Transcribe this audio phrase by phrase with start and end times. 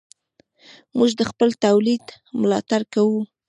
[0.97, 2.05] موږ د خپل تولید
[2.41, 3.21] ملاتړ کوو.